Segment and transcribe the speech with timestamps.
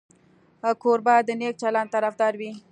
[0.81, 2.51] کوربه د نیک چلند طرفدار وي.